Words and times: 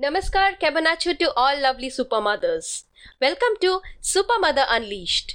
Namaskar 0.00 0.60
Kebanachu 0.60 1.18
to 1.18 1.32
all 1.34 1.60
lovely 1.60 1.90
super 1.90 2.20
mothers. 2.20 2.84
Welcome 3.20 3.56
to 3.60 3.80
Super 4.00 4.38
Mother 4.38 4.64
Unleashed. 4.68 5.34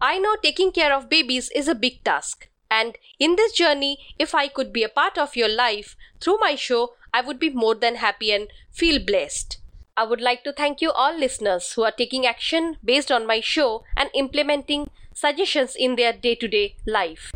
I 0.00 0.18
know 0.18 0.36
taking 0.42 0.72
care 0.72 0.94
of 0.94 1.10
babies 1.10 1.50
is 1.54 1.68
a 1.68 1.74
big 1.74 2.02
task. 2.02 2.48
And 2.70 2.96
in 3.18 3.36
this 3.36 3.52
journey, 3.52 3.98
if 4.18 4.34
I 4.34 4.48
could 4.48 4.72
be 4.72 4.82
a 4.82 4.88
part 4.88 5.18
of 5.18 5.36
your 5.36 5.50
life 5.50 5.96
through 6.18 6.38
my 6.40 6.54
show, 6.54 6.94
I 7.12 7.20
would 7.20 7.38
be 7.38 7.50
more 7.50 7.74
than 7.74 7.96
happy 7.96 8.32
and 8.32 8.48
feel 8.70 9.04
blessed. 9.04 9.58
I 9.98 10.04
would 10.04 10.22
like 10.22 10.44
to 10.44 10.52
thank 10.54 10.80
you 10.80 10.92
all 10.92 11.14
listeners 11.14 11.74
who 11.74 11.82
are 11.82 11.92
taking 11.92 12.24
action 12.24 12.78
based 12.82 13.12
on 13.12 13.26
my 13.26 13.40
show 13.40 13.84
and 13.94 14.08
implementing 14.14 14.88
suggestions 15.12 15.76
in 15.76 15.96
their 15.96 16.14
day 16.14 16.36
to 16.36 16.48
day 16.48 16.76
life. 16.86 17.32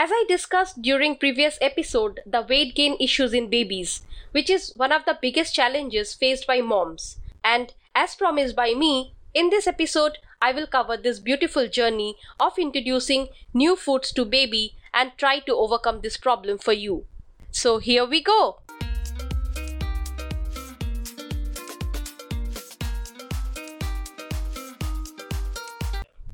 As 0.00 0.10
I 0.12 0.24
discussed 0.28 0.80
during 0.80 1.16
previous 1.16 1.58
episode, 1.60 2.20
the 2.24 2.42
weight 2.42 2.76
gain 2.76 2.96
issues 3.00 3.34
in 3.34 3.50
babies, 3.50 4.02
which 4.30 4.48
is 4.48 4.72
one 4.76 4.92
of 4.92 5.04
the 5.04 5.18
biggest 5.20 5.56
challenges 5.56 6.14
faced 6.14 6.46
by 6.46 6.60
moms. 6.60 7.16
And 7.42 7.74
as 7.96 8.14
promised 8.14 8.54
by 8.54 8.74
me, 8.74 9.12
in 9.34 9.50
this 9.50 9.66
episode, 9.66 10.18
I 10.40 10.52
will 10.52 10.68
cover 10.68 10.96
this 10.96 11.18
beautiful 11.18 11.66
journey 11.66 12.14
of 12.38 12.60
introducing 12.60 13.30
new 13.52 13.74
foods 13.74 14.12
to 14.12 14.24
baby 14.24 14.76
and 14.94 15.10
try 15.16 15.40
to 15.40 15.56
overcome 15.56 16.00
this 16.00 16.16
problem 16.16 16.58
for 16.58 16.72
you. 16.72 17.04
So 17.50 17.78
here 17.78 18.06
we 18.06 18.22
go. 18.22 18.60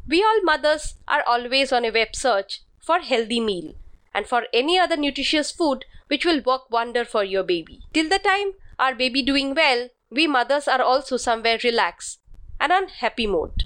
We 0.06 0.22
all 0.22 0.42
mothers 0.42 0.96
are 1.08 1.24
always 1.26 1.72
on 1.72 1.86
a 1.86 1.90
web 1.90 2.14
search 2.14 2.60
for 2.84 2.98
healthy 3.00 3.40
meal 3.40 3.74
and 4.14 4.26
for 4.26 4.44
any 4.52 4.78
other 4.78 4.96
nutritious 4.96 5.50
food 5.50 5.84
which 6.08 6.24
will 6.24 6.40
work 6.42 6.70
wonder 6.70 7.04
for 7.04 7.24
your 7.24 7.42
baby. 7.42 7.80
Till 7.92 8.08
the 8.08 8.18
time 8.18 8.52
our 8.78 8.94
baby 8.94 9.22
doing 9.22 9.54
well, 9.54 9.88
we 10.10 10.26
mothers 10.26 10.68
are 10.68 10.82
also 10.82 11.16
somewhere 11.16 11.58
relaxed 11.64 12.20
and 12.60 12.72
on 12.72 12.88
happy 12.88 13.26
mode. 13.26 13.64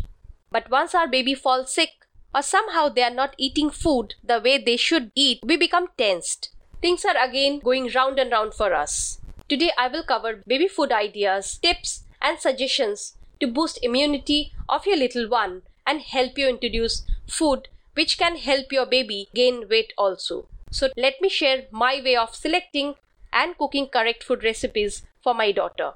But 0.50 0.70
once 0.70 0.94
our 0.94 1.06
baby 1.06 1.34
falls 1.34 1.72
sick 1.72 1.90
or 2.34 2.42
somehow 2.42 2.88
they 2.88 3.02
are 3.02 3.14
not 3.14 3.34
eating 3.38 3.70
food 3.70 4.14
the 4.22 4.40
way 4.40 4.58
they 4.58 4.76
should 4.76 5.10
eat, 5.14 5.40
we 5.42 5.56
become 5.56 5.88
tensed. 5.96 6.50
Things 6.80 7.04
are 7.04 7.16
again 7.16 7.58
going 7.58 7.90
round 7.94 8.18
and 8.18 8.30
round 8.30 8.54
for 8.54 8.72
us. 8.72 9.20
Today 9.48 9.72
I 9.76 9.88
will 9.88 10.04
cover 10.04 10.42
baby 10.46 10.68
food 10.68 10.92
ideas, 10.92 11.58
tips 11.58 12.04
and 12.22 12.38
suggestions 12.38 13.14
to 13.40 13.46
boost 13.46 13.78
immunity 13.82 14.52
of 14.68 14.86
your 14.86 14.96
little 14.96 15.28
one 15.28 15.62
and 15.86 16.00
help 16.00 16.36
you 16.36 16.48
introduce 16.48 17.02
food 17.26 17.68
which 17.94 18.18
can 18.18 18.36
help 18.36 18.72
your 18.72 18.86
baby 18.86 19.28
gain 19.34 19.68
weight 19.68 19.92
also. 19.96 20.46
So 20.70 20.88
let 20.96 21.20
me 21.20 21.28
share 21.28 21.64
my 21.70 22.00
way 22.04 22.16
of 22.16 22.34
selecting 22.34 22.94
and 23.32 23.56
cooking 23.56 23.88
correct 23.88 24.24
food 24.24 24.44
recipes 24.44 25.02
for 25.22 25.34
my 25.34 25.52
daughter. 25.52 25.92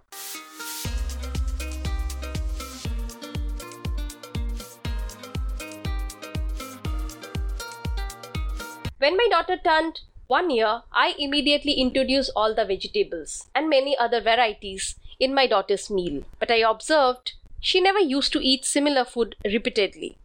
When 8.98 9.16
my 9.16 9.26
daughter 9.30 9.56
turned 9.56 10.00
one 10.28 10.48
year, 10.50 10.82
I 10.92 11.14
immediately 11.18 11.72
introduced 11.72 12.30
all 12.36 12.54
the 12.54 12.64
vegetables 12.64 13.48
and 13.54 13.68
many 13.68 13.98
other 13.98 14.20
varieties 14.20 14.94
in 15.18 15.34
my 15.34 15.46
daughter's 15.46 15.90
meal. 15.90 16.22
But 16.38 16.50
I 16.50 16.58
observed 16.58 17.32
she 17.60 17.80
never 17.80 17.98
used 17.98 18.32
to 18.32 18.40
eat 18.40 18.64
similar 18.64 19.04
food 19.04 19.34
repeatedly. 19.44 20.18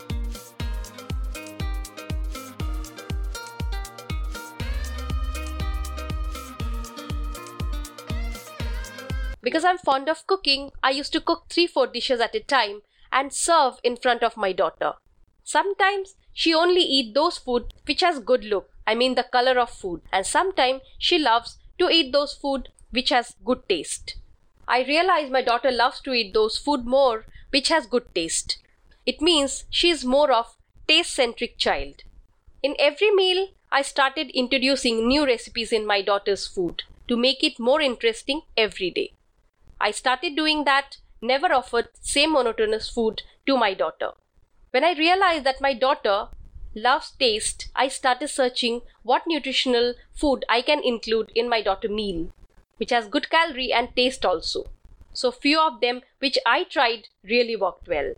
Because 9.47 9.63
I'm 9.63 9.78
fond 9.78 10.09
of 10.09 10.28
cooking, 10.28 10.72
I 10.84 10.90
used 10.90 11.13
to 11.13 11.22
cook 11.22 11.46
3 11.47 11.68
4 11.68 11.88
dishes 11.88 12.19
at 12.19 12.35
a 12.35 12.41
time 12.41 12.81
and 13.13 13.31
serve 13.31 13.75
in 13.81 13.96
front 13.96 14.22
of 14.22 14.35
my 14.35 14.52
daughter. 14.52 14.96
Sometimes 15.46 16.16
she 16.34 16.53
only 16.53 16.81
eat 16.81 17.13
those 17.13 17.38
food 17.38 17.74
which 17.85 18.02
has 18.02 18.19
good 18.19 18.44
look, 18.44 18.69
I 18.85 18.94
mean 18.94 19.16
the 19.16 19.24
color 19.24 19.58
of 19.58 19.69
food, 19.69 20.02
and 20.12 20.25
sometimes 20.25 20.81
she 20.97 21.18
loves 21.18 21.59
to 21.80 21.88
eat 21.90 22.12
those 22.12 22.34
food 22.34 22.68
which 22.91 23.08
has 23.08 23.38
good 23.46 23.69
taste. 23.69 24.16
I 24.68 24.84
realize 24.84 25.30
my 25.30 25.44
daughter 25.44 25.72
loves 25.72 26.02
to 26.02 26.12
eat 26.12 26.34
those 26.34 26.58
food 26.58 26.85
more 26.85 27.25
which 27.52 27.69
has 27.69 27.88
good 27.88 28.14
taste. 28.14 28.62
It 29.06 29.22
means 29.22 29.64
she 29.69 29.90
is 29.90 30.03
more 30.03 30.29
of 30.29 30.58
taste 30.90 31.14
centric 31.14 31.58
child. 31.58 32.03
In 32.62 32.75
every 32.78 33.12
meal, 33.12 33.47
I 33.72 33.81
started 33.81 34.29
introducing 34.31 35.08
new 35.08 35.25
recipes 35.25 35.72
in 35.72 35.85
my 35.85 36.02
daughter's 36.02 36.46
food 36.46 36.84
to 37.08 37.16
make 37.16 37.46
it 37.46 37.59
more 37.59 37.79
interesting 37.79 38.41
every 38.58 38.91
day. 38.91 39.14
I 39.79 39.91
started 39.91 40.35
doing 40.35 40.63
that, 40.65 40.97
never 41.21 41.53
offered 41.53 41.89
same 42.01 42.33
monotonous 42.33 42.89
food 42.89 43.23
to 43.45 43.57
my 43.57 43.73
daughter. 43.73 44.11
When 44.71 44.83
I 44.83 44.93
realized 44.93 45.43
that 45.45 45.61
my 45.61 45.73
daughter 45.73 46.29
loves 46.75 47.11
taste, 47.11 47.69
I 47.75 47.87
started 47.87 48.27
searching 48.29 48.81
what 49.03 49.23
nutritional 49.27 49.93
food 50.13 50.45
I 50.49 50.61
can 50.61 50.83
include 50.83 51.31
in 51.33 51.49
my 51.49 51.61
daughter 51.61 51.89
meal, 51.89 52.31
which 52.77 52.91
has 52.91 53.07
good 53.07 53.29
calorie 53.29 53.73
and 53.73 53.95
taste 53.95 54.25
also. 54.25 54.66
So 55.13 55.31
few 55.31 55.59
of 55.59 55.81
them 55.81 56.01
which 56.19 56.37
I 56.45 56.63
tried 56.63 57.07
really 57.23 57.55
worked 57.55 57.87
well. 57.87 58.13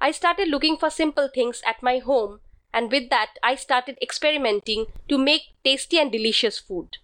I 0.00 0.10
started 0.10 0.48
looking 0.48 0.76
for 0.76 0.90
simple 0.90 1.28
things 1.28 1.62
at 1.66 1.82
my 1.82 1.98
home 1.98 2.40
and 2.72 2.90
with 2.90 3.08
that 3.10 3.34
I 3.42 3.54
started 3.54 3.98
experimenting 4.02 4.86
to 5.08 5.18
make 5.18 5.54
tasty 5.64 5.98
and 5.98 6.12
delicious 6.12 6.58
food. 6.58 6.98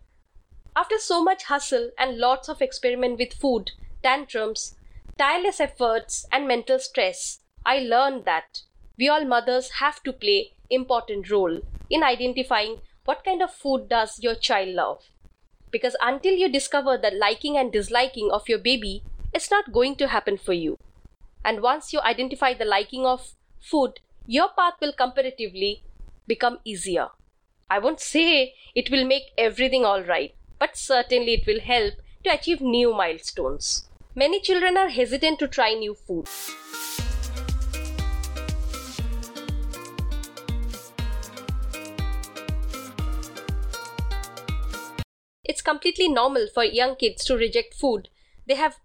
After 0.80 0.96
so 0.96 1.22
much 1.22 1.44
hustle 1.44 1.90
and 1.98 2.16
lots 2.16 2.48
of 2.48 2.62
experiment 2.62 3.18
with 3.18 3.34
food, 3.34 3.72
tantrums, 4.02 4.76
tireless 5.18 5.60
efforts 5.60 6.24
and 6.32 6.48
mental 6.48 6.78
stress, 6.78 7.40
I 7.66 7.80
learned 7.80 8.24
that 8.24 8.62
we 8.96 9.06
all 9.06 9.26
mothers 9.26 9.72
have 9.72 10.02
to 10.04 10.12
play 10.14 10.54
important 10.70 11.30
role 11.30 11.60
in 11.90 12.02
identifying 12.02 12.80
what 13.04 13.24
kind 13.24 13.42
of 13.42 13.52
food 13.52 13.90
does 13.90 14.20
your 14.22 14.34
child 14.34 14.70
love. 14.70 15.02
Because 15.70 15.96
until 16.00 16.32
you 16.32 16.50
discover 16.50 16.96
the 16.96 17.10
liking 17.10 17.58
and 17.58 17.70
disliking 17.70 18.30
of 18.30 18.48
your 18.48 18.58
baby, 18.58 19.02
it's 19.34 19.50
not 19.50 19.72
going 19.72 19.96
to 19.96 20.08
happen 20.08 20.38
for 20.38 20.54
you. 20.54 20.78
And 21.44 21.60
once 21.60 21.92
you 21.92 22.00
identify 22.00 22.54
the 22.54 22.64
liking 22.64 23.04
of 23.04 23.34
food, 23.60 24.00
your 24.26 24.48
path 24.56 24.80
will 24.80 24.94
comparatively 24.94 25.84
become 26.26 26.58
easier. 26.64 27.08
I 27.68 27.80
won't 27.80 28.00
say 28.00 28.54
it 28.74 28.90
will 28.90 29.04
make 29.04 29.34
everything 29.36 29.84
all 29.84 30.02
right, 30.02 30.34
but 30.60 30.76
certainly 30.76 31.34
it 31.34 31.46
will 31.48 31.58
help 31.58 31.94
to 32.22 32.32
achieve 32.32 32.60
new 32.60 32.94
milestones. 32.94 33.88
Many 34.14 34.40
children 34.40 34.76
are 34.76 34.90
hesitant 34.90 35.40
to 35.40 35.48
try 35.48 35.72
new 35.72 35.94
food. 35.94 36.28
It's 45.42 45.62
completely 45.62 46.08
normal 46.08 46.46
for 46.54 46.62
young 46.62 46.94
kids 46.94 47.24
to 47.24 47.36
reject 47.36 47.74
food 47.74 48.08
they 48.50 48.56
have 48.56 48.78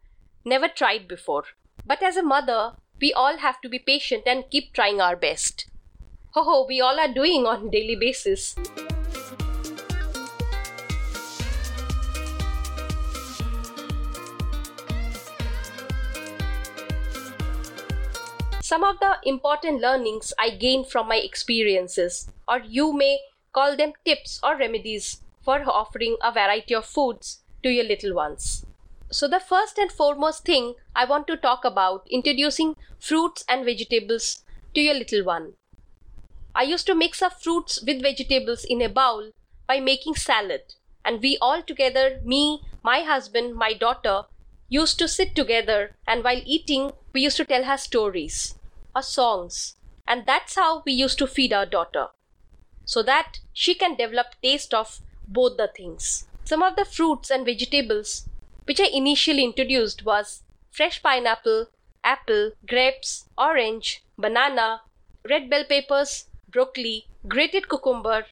never 0.46 0.68
tried 0.68 1.08
before. 1.08 1.46
But 1.86 2.04
as 2.04 2.18
a 2.18 2.24
mother, 2.24 2.74
we 3.02 3.12
all 3.14 3.38
have 3.38 3.60
to 3.62 3.70
be 3.70 3.80
patient 3.80 4.24
and 4.28 4.50
keep 4.52 4.74
trying 4.74 5.02
our 5.02 5.16
best. 5.16 5.66
Ho 6.34 6.44
ho, 6.44 6.66
we 6.68 6.80
all 6.82 7.00
are 7.00 7.12
doing 7.12 7.48
on 7.48 7.72
daily 7.72 7.96
basis. 7.96 8.56
Some 18.66 18.84
of 18.84 19.00
the 19.00 19.20
important 19.22 19.80
learnings 19.80 20.34
I 20.40 20.50
gained 20.50 20.88
from 20.88 21.08
my 21.08 21.18
experiences, 21.18 22.32
or 22.48 22.62
you 22.62 22.94
may 22.94 23.20
call 23.54 23.78
them 23.78 23.94
tips 24.04 24.40
or 24.42 24.58
remedies 24.58 25.22
for 25.44 25.62
offering 25.70 26.18
a 26.20 26.32
variety 26.32 26.74
of 26.74 26.88
foods 26.88 27.44
to 27.62 27.70
your 27.70 27.84
little 27.84 28.16
ones. 28.16 28.66
So, 29.12 29.28
the 29.28 29.40
first 29.40 29.78
and 29.78 29.92
foremost 29.92 30.46
thing 30.46 30.74
I 30.96 31.06
want 31.06 31.28
to 31.28 31.38
talk 31.38 31.64
about 31.64 32.08
introducing 32.10 32.76
fruits 32.98 33.46
and 33.48 33.66
vegetables 33.66 34.44
to 34.74 34.82
your 34.82 34.96
little 34.96 35.24
one. 35.24 35.54
I 36.56 36.64
used 36.64 36.88
to 36.88 36.96
mix 36.96 37.22
up 37.22 37.40
fruits 37.44 37.84
with 37.86 38.02
vegetables 38.02 38.66
in 38.66 38.82
a 38.82 38.90
bowl 38.90 39.30
by 39.68 39.80
making 39.80 40.16
salad, 40.16 40.74
and 41.06 41.22
we 41.22 41.38
all 41.40 41.62
together, 41.62 42.20
me, 42.24 42.64
my 42.82 43.02
husband, 43.02 43.54
my 43.54 43.74
daughter, 43.74 44.24
used 44.76 45.00
to 45.00 45.08
sit 45.08 45.34
together 45.36 45.80
and 46.08 46.24
while 46.24 46.42
eating, 46.46 46.92
we 47.14 47.22
used 47.22 47.38
to 47.38 47.46
tell 47.46 47.66
her 47.66 47.78
stories 47.78 48.56
or 48.96 49.02
songs, 49.02 49.76
and 50.08 50.26
that's 50.26 50.56
how 50.56 50.84
we 50.86 50.94
used 50.94 51.18
to 51.20 51.28
feed 51.28 51.54
our 51.54 51.66
daughter 51.66 52.08
so 52.86 53.02
that 53.04 53.40
she 53.54 53.74
can 53.74 53.96
develop 53.96 54.36
taste 54.44 54.74
of 54.74 55.00
both 55.28 55.58
the 55.58 55.70
things. 55.76 56.28
Some 56.44 56.64
of 56.64 56.76
the 56.76 56.86
fruits 56.86 57.32
and 57.32 57.46
vegetables 57.46 58.30
which 58.66 58.80
I 58.80 58.90
initially 58.94 59.44
introduced 59.44 60.06
was 60.06 60.44
fresh 60.72 61.02
pineapple, 61.02 61.68
apple, 62.04 62.52
grapes, 62.68 63.30
orange, 63.38 64.04
banana, 64.18 64.82
red 65.30 65.50
bell 65.50 65.64
peppers, 65.68 66.26
broccoli, 66.50 67.08
grated 67.28 67.70
cucumber, 67.70 68.26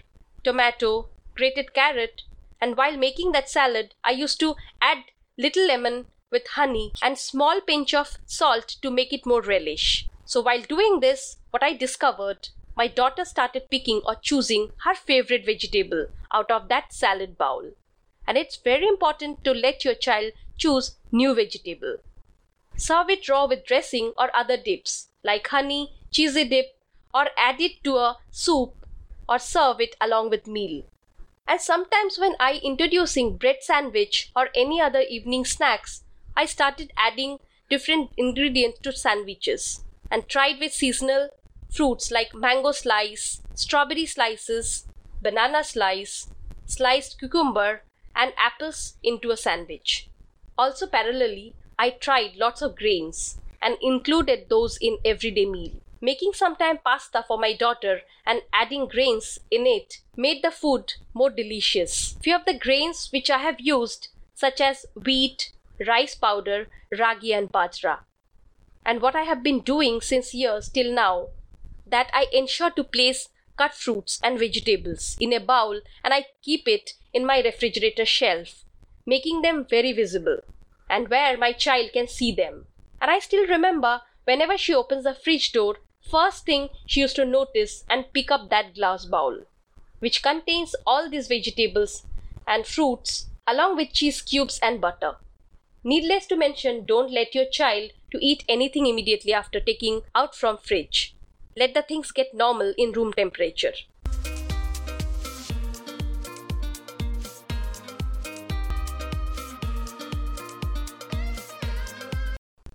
tomato, 0.43 1.09
grated 1.35 1.73
carrot, 1.73 2.23
and 2.61 2.77
while 2.77 2.97
making 2.97 3.31
that 3.31 3.49
salad, 3.49 3.93
I 4.03 4.11
used 4.11 4.39
to 4.41 4.55
add 4.81 4.99
little 5.37 5.67
lemon 5.67 6.05
with 6.33 6.47
honey 6.47 6.91
and 7.01 7.17
small 7.17 7.61
pinch 7.61 7.93
of 7.93 8.17
salt 8.25 8.75
to 8.81 8.91
make 8.91 9.13
it 9.13 9.25
more 9.25 9.41
relish. 9.41 10.09
So 10.25 10.41
while 10.41 10.61
doing 10.61 10.99
this, 10.99 11.37
what 11.51 11.63
I 11.63 11.73
discovered, 11.73 12.49
my 12.75 12.87
daughter 12.87 13.23
started 13.23 13.69
picking 13.69 14.01
or 14.05 14.15
choosing 14.15 14.71
her 14.83 14.95
favorite 14.95 15.45
vegetable 15.45 16.07
out 16.33 16.51
of 16.51 16.67
that 16.67 16.91
salad 16.91 17.37
bowl. 17.37 17.71
And 18.27 18.37
it's 18.37 18.57
very 18.57 18.87
important 18.87 19.43
to 19.45 19.53
let 19.53 19.85
your 19.85 19.95
child 19.95 20.33
choose 20.57 20.97
new 21.11 21.33
vegetable. 21.35 21.97
Serve 22.75 23.11
it 23.11 23.29
raw 23.29 23.45
with 23.45 23.65
dressing 23.65 24.13
or 24.17 24.35
other 24.35 24.57
dips 24.57 25.09
like 25.23 25.47
honey, 25.47 25.93
cheesy 26.11 26.43
dip, 26.43 26.77
or 27.13 27.27
add 27.37 27.61
it 27.61 27.83
to 27.83 27.95
a 27.95 28.17
soup 28.31 28.73
or 29.29 29.39
serve 29.39 29.79
it 29.79 29.95
along 30.01 30.29
with 30.29 30.47
meal. 30.47 30.83
And 31.47 31.61
sometimes 31.61 32.17
when 32.17 32.35
I 32.39 32.59
introducing 32.63 33.37
bread 33.37 33.57
sandwich 33.61 34.31
or 34.35 34.49
any 34.55 34.81
other 34.81 35.01
evening 35.01 35.45
snacks, 35.45 36.03
I 36.35 36.45
started 36.45 36.91
adding 36.97 37.39
different 37.69 38.11
ingredients 38.17 38.79
to 38.79 38.91
sandwiches 38.91 39.83
and 40.09 40.27
tried 40.27 40.59
with 40.59 40.73
seasonal 40.73 41.29
fruits 41.71 42.11
like 42.11 42.33
mango 42.35 42.71
slice, 42.71 43.41
strawberry 43.53 44.05
slices, 44.05 44.87
banana 45.21 45.63
slice, 45.63 46.27
sliced 46.65 47.19
cucumber, 47.19 47.83
and 48.15 48.33
apples 48.37 48.95
into 49.03 49.31
a 49.31 49.37
sandwich. 49.37 50.09
Also, 50.57 50.85
parallelly, 50.85 51.53
I 51.79 51.91
tried 51.91 52.35
lots 52.35 52.61
of 52.61 52.75
grains 52.75 53.39
and 53.61 53.77
included 53.81 54.49
those 54.49 54.77
in 54.77 54.97
everyday 55.03 55.45
meal. 55.45 55.71
Making 56.01 56.33
sometime 56.33 56.79
pasta 56.83 57.23
for 57.27 57.37
my 57.37 57.53
daughter 57.53 58.01
and 58.25 58.41
adding 58.51 58.87
grains 58.87 59.39
in 59.49 59.65
it 59.65 59.99
made 60.17 60.43
the 60.43 60.51
food 60.51 60.93
more 61.13 61.29
delicious. 61.29 62.17
Few 62.21 62.35
of 62.35 62.45
the 62.45 62.57
grains 62.57 63.09
which 63.11 63.29
I 63.29 63.37
have 63.37 63.59
used, 63.59 64.09
such 64.35 64.61
as 64.61 64.85
wheat, 64.95 65.53
rice 65.87 66.15
powder, 66.15 66.67
ragi, 66.97 67.33
and 67.33 67.51
bajra. 67.51 67.99
And 68.85 69.01
what 69.01 69.15
I 69.15 69.23
have 69.23 69.43
been 69.43 69.61
doing 69.61 70.01
since 70.01 70.33
years 70.33 70.69
till 70.69 70.93
now, 70.93 71.27
that 71.85 72.09
I 72.13 72.27
ensure 72.31 72.71
to 72.71 72.83
place 72.83 73.29
cut 73.57 73.73
fruits 73.73 74.19
and 74.23 74.39
vegetables 74.39 75.15
in 75.19 75.31
a 75.33 75.39
bowl 75.39 75.79
and 76.03 76.13
I 76.13 76.25
keep 76.41 76.67
it 76.67 76.93
in 77.13 77.25
my 77.25 77.39
refrigerator 77.41 78.05
shelf, 78.05 78.65
making 79.05 79.41
them 79.41 79.65
very 79.69 79.93
visible 79.93 80.39
and 80.89 81.07
where 81.07 81.37
my 81.37 81.53
child 81.53 81.91
can 81.93 82.07
see 82.07 82.31
them. 82.31 82.65
And 83.01 83.11
I 83.11 83.19
still 83.19 83.47
remember 83.47 84.01
whenever 84.25 84.57
she 84.57 84.73
opens 84.73 85.03
the 85.03 85.13
fridge 85.13 85.51
door, 85.51 85.77
first 86.01 86.45
thing 86.45 86.69
she 86.85 87.01
used 87.01 87.15
to 87.17 87.25
notice 87.25 87.83
and 87.89 88.11
pick 88.13 88.31
up 88.31 88.49
that 88.49 88.75
glass 88.75 89.05
bowl, 89.05 89.45
which 89.99 90.23
contains 90.23 90.75
all 90.85 91.09
these 91.09 91.27
vegetables 91.27 92.05
and 92.47 92.65
fruits 92.65 93.27
along 93.47 93.75
with 93.75 93.93
cheese 93.93 94.21
cubes 94.21 94.59
and 94.61 94.81
butter. 94.81 95.15
Needless 95.85 96.27
to 96.27 96.37
mention, 96.37 96.85
don't 96.85 97.11
let 97.11 97.35
your 97.35 97.43
child 97.43 97.91
to 98.11 98.25
eat 98.25 98.45
anything 98.47 98.85
immediately 98.87 99.33
after 99.33 99.59
taking 99.59 100.03
out 100.15 100.33
from 100.33 100.57
fridge. 100.57 101.13
Let 101.57 101.73
the 101.73 101.81
things 101.81 102.13
get 102.13 102.33
normal 102.33 102.73
in 102.77 102.93
room 102.93 103.11
temperature. 103.11 103.73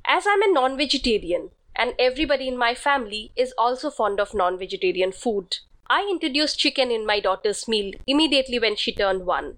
As 0.05 0.27
I'm 0.27 0.43
a 0.43 0.53
non 0.53 0.77
vegetarian 0.77 1.49
and 1.75 1.95
everybody 1.99 2.47
in 2.47 2.59
my 2.59 2.75
family 2.75 3.33
is 3.35 3.55
also 3.57 3.89
fond 3.89 4.21
of 4.21 4.35
non 4.35 4.59
vegetarian 4.59 5.13
food, 5.13 5.57
I 5.89 6.07
introduced 6.11 6.59
chicken 6.59 6.91
in 6.91 7.07
my 7.07 7.21
daughter's 7.21 7.67
meal 7.67 7.95
immediately 8.07 8.59
when 8.59 8.77
she 8.77 8.93
turned 8.93 9.25
one. 9.25 9.57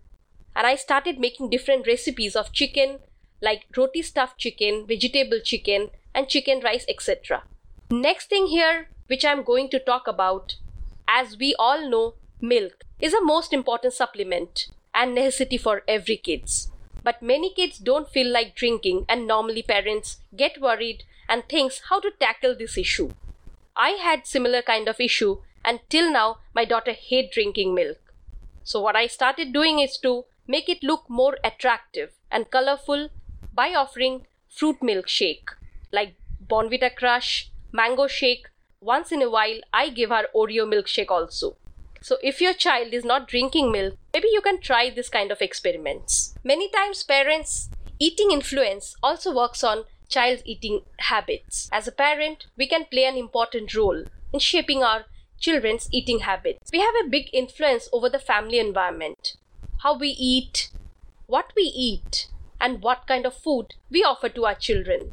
And 0.54 0.68
I 0.68 0.76
started 0.76 1.18
making 1.18 1.50
different 1.50 1.88
recipes 1.88 2.36
of 2.36 2.52
chicken 2.52 3.00
like 3.40 3.66
roti 3.76 4.02
stuffed 4.02 4.38
chicken, 4.38 4.86
vegetable 4.86 5.40
chicken, 5.40 5.90
and 6.14 6.28
chicken 6.28 6.60
rice, 6.60 6.84
etc. 6.88 7.42
Next 7.90 8.28
thing 8.28 8.46
here, 8.46 8.88
which 9.06 9.24
I'm 9.24 9.42
going 9.42 9.68
to 9.70 9.78
talk 9.78 10.06
about, 10.06 10.56
as 11.08 11.36
we 11.36 11.54
all 11.58 11.88
know, 11.88 12.14
milk 12.40 12.84
is 13.00 13.14
a 13.14 13.24
most 13.24 13.52
important 13.52 13.92
supplement 13.94 14.68
and 14.94 15.14
necessity 15.14 15.56
for 15.58 15.82
every 15.88 16.16
kids. 16.16 16.70
But 17.02 17.22
many 17.22 17.52
kids 17.52 17.78
don't 17.78 18.08
feel 18.08 18.30
like 18.30 18.54
drinking, 18.54 19.06
and 19.08 19.26
normally 19.26 19.62
parents 19.62 20.18
get 20.36 20.60
worried 20.60 21.04
and 21.28 21.48
thinks 21.48 21.82
how 21.88 22.00
to 22.00 22.10
tackle 22.20 22.54
this 22.56 22.76
issue. 22.76 23.12
I 23.76 23.90
had 23.90 24.26
similar 24.26 24.62
kind 24.62 24.88
of 24.88 25.00
issue, 25.00 25.38
and 25.64 25.80
till 25.88 26.12
now 26.12 26.38
my 26.54 26.64
daughter 26.64 26.92
hate 26.92 27.32
drinking 27.32 27.74
milk. 27.74 28.12
So 28.62 28.80
what 28.80 28.96
I 28.96 29.06
started 29.06 29.52
doing 29.52 29.78
is 29.78 29.96
to 29.98 30.24
make 30.46 30.68
it 30.68 30.82
look 30.82 31.08
more 31.08 31.38
attractive 31.42 32.12
and 32.30 32.50
colorful 32.50 33.08
by 33.52 33.74
offering 33.74 34.26
fruit 34.48 34.82
milk 34.82 35.08
shake 35.08 35.50
like 35.92 36.14
Bournvita 36.46 36.94
Crush, 36.94 37.50
mango 37.72 38.06
shake. 38.06 38.46
Once 38.80 39.12
in 39.12 39.22
a 39.22 39.30
while, 39.30 39.60
I 39.72 39.90
give 39.90 40.10
her 40.10 40.26
Oreo 40.34 40.66
milkshake 40.66 41.10
also. 41.10 41.56
So, 42.02 42.16
if 42.22 42.40
your 42.40 42.54
child 42.54 42.94
is 42.94 43.04
not 43.04 43.28
drinking 43.28 43.70
milk, 43.70 43.94
maybe 44.14 44.28
you 44.32 44.40
can 44.40 44.60
try 44.60 44.88
this 44.88 45.10
kind 45.10 45.30
of 45.30 45.42
experiments. 45.42 46.34
Many 46.42 46.70
times, 46.70 47.02
parents' 47.02 47.68
eating 47.98 48.30
influence 48.30 48.96
also 49.02 49.34
works 49.34 49.62
on 49.62 49.84
child's 50.08 50.42
eating 50.46 50.80
habits. 50.98 51.68
As 51.70 51.86
a 51.86 51.92
parent, 51.92 52.46
we 52.56 52.66
can 52.66 52.86
play 52.86 53.04
an 53.04 53.16
important 53.16 53.74
role 53.74 54.04
in 54.32 54.40
shaping 54.40 54.82
our 54.82 55.04
children's 55.38 55.88
eating 55.92 56.20
habits. 56.20 56.70
We 56.72 56.80
have 56.80 56.94
a 57.04 57.08
big 57.08 57.28
influence 57.34 57.88
over 57.92 58.08
the 58.08 58.18
family 58.18 58.58
environment, 58.58 59.36
how 59.82 59.98
we 59.98 60.08
eat, 60.08 60.70
what 61.26 61.52
we 61.54 61.62
eat, 61.62 62.28
and 62.60 62.82
what 62.82 63.06
kind 63.06 63.24
of 63.26 63.34
food 63.34 63.74
we 63.90 64.04
offer 64.04 64.28
to 64.28 64.44
our 64.44 64.54
children. 64.54 65.12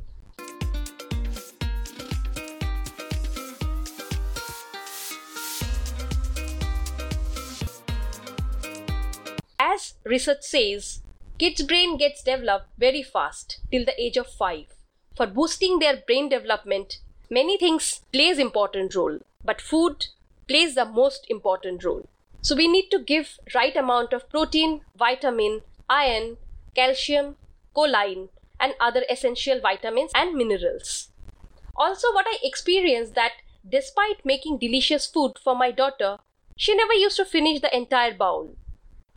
As 9.60 9.94
research 10.04 10.42
says, 10.42 11.02
kids' 11.38 11.62
brain 11.62 11.98
gets 11.98 12.24
developed 12.24 12.68
very 12.78 13.04
fast 13.04 13.60
till 13.72 13.86
the 13.86 14.00
age 14.02 14.18
of 14.18 14.28
5. 14.28 14.66
For 15.16 15.28
boosting 15.28 15.80
their 15.80 15.98
brain 15.98 16.30
development, 16.30 17.00
many 17.30 17.58
things 17.58 18.02
plays 18.12 18.40
important 18.40 18.96
role, 18.96 19.20
but 19.44 19.62
food 19.62 20.08
plays 20.48 20.76
the 20.76 20.86
most 20.86 21.26
important 21.30 21.84
role. 21.84 22.08
So 22.42 22.56
we 22.56 22.68
need 22.68 22.90
to 22.92 23.00
give 23.00 23.40
right 23.54 23.76
amount 23.76 24.14
of 24.14 24.30
protein, 24.30 24.82
vitamin, 24.96 25.62
iron, 25.90 26.38
calcium, 26.78 27.36
choline 27.76 28.30
and 28.60 28.74
other 28.80 29.04
essential 29.10 29.60
vitamins 29.60 30.12
and 30.14 30.36
minerals. 30.36 31.10
Also 31.76 32.14
what 32.14 32.26
I 32.30 32.38
experienced 32.44 33.16
that 33.16 33.34
despite 33.68 34.26
making 34.26 34.60
delicious 34.60 35.06
food 35.08 35.34
for 35.44 35.56
my 35.56 35.72
daughter, 35.72 36.18
she 36.56 36.76
never 36.76 36.94
used 36.94 37.18
to 37.18 37.26
finish 37.26 37.62
the 37.62 37.76
entire 37.76 38.14
bowl 38.14 38.56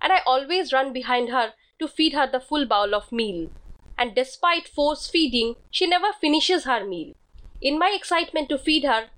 and 0.00 0.12
I 0.12 0.20
always 0.26 0.72
run 0.72 0.92
behind 0.92 1.28
her 1.28 1.52
to 1.78 1.88
feed 1.88 2.14
her 2.14 2.26
the 2.30 2.40
full 2.40 2.66
bowl 2.66 2.94
of 2.94 3.12
meal. 3.12 3.50
And 3.98 4.14
despite 4.14 4.68
force 4.68 5.08
feeding, 5.08 5.56
she 5.70 5.86
never 5.86 6.12
finishes 6.18 6.64
her 6.64 6.84
meal. 6.86 7.14
In 7.60 7.78
my 7.78 7.92
excitement 7.94 8.48
to 8.48 8.58
feed 8.58 8.84
her, 8.84 9.08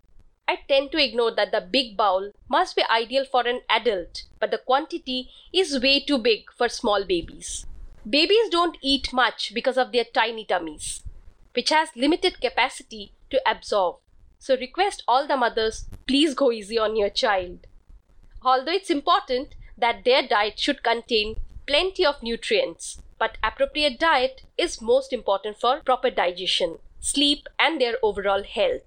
I 0.49 0.59
tend 0.69 0.91
to 0.93 1.03
ignore 1.03 1.35
that 1.37 1.53
the 1.53 1.61
big 1.61 1.97
bowl 1.97 2.33
must 2.49 2.75
be 2.75 2.83
ideal 2.91 3.25
for 3.25 3.47
an 3.47 3.61
adult, 3.71 4.25
but 4.41 4.51
the 4.51 4.59
quantity 4.59 5.31
is 5.53 5.81
way 5.81 6.01
too 6.01 6.19
big 6.19 6.51
for 6.57 6.69
small 6.69 7.05
babies. 7.05 7.65
Babies 8.09 8.49
don't 8.51 8.79
eat 8.83 9.13
much 9.13 9.53
because 9.55 9.79
of 9.79 9.93
their 9.93 10.05
tiny 10.05 10.45
tummies, 10.45 11.05
which 11.55 11.71
has 11.71 11.95
limited 11.95 12.41
capacity 12.41 13.13
to 13.31 13.41
absorb. 13.49 13.97
So 14.41 14.57
request 14.57 15.05
all 15.07 15.29
the 15.29 15.37
mothers, 15.37 15.87
please 16.09 16.35
go 16.35 16.51
easy 16.51 16.79
on 16.79 16.97
your 16.97 17.11
child. 17.11 17.67
Although 18.43 18.73
it's 18.73 18.91
important, 18.91 19.55
that 19.79 20.05
their 20.05 20.27
diet 20.27 20.59
should 20.59 20.83
contain 20.83 21.37
plenty 21.65 22.05
of 22.05 22.23
nutrients, 22.25 23.01
but 23.19 23.39
appropriate 23.43 24.01
diet 24.01 24.43
is 24.59 24.83
most 24.83 25.13
important 25.13 25.61
for 25.61 25.81
proper 25.81 26.11
digestion, 26.11 26.79
sleep, 26.99 27.49
and 27.57 27.81
their 27.81 27.95
overall 28.03 28.43
health. 28.43 28.83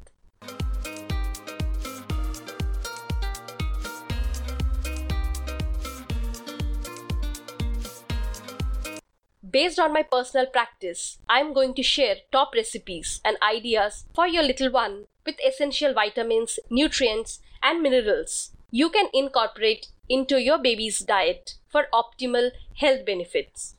based 9.56 9.80
on 9.80 9.94
my 9.94 10.04
personal 10.04 10.46
practice, 10.46 11.18
I'm 11.30 11.54
going 11.54 11.76
to 11.76 11.82
share 11.82 12.18
top 12.30 12.54
recipes 12.54 13.22
and 13.24 13.38
ideas 13.42 14.04
for 14.14 14.28
your 14.28 14.44
little 14.44 14.70
one 14.70 15.06
with 15.26 15.38
essential 15.48 15.94
vitamins, 15.94 16.60
nutrients, 16.70 17.40
and 17.64 17.82
minerals 17.82 18.52
you 18.70 18.90
can 18.90 19.08
incorporate 19.14 19.88
into 20.10 20.42
your 20.42 20.58
baby's 20.58 21.00
diet 21.00 21.56
for 21.70 21.88
optimal 21.94 22.52
health 22.74 23.06
benefits. 23.06 23.76